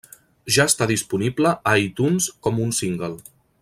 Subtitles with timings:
[0.55, 3.15] Ja està disponible a iTunes com un single.